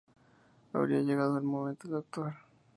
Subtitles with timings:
[0.73, 2.39] Había llegado el momento de actuar.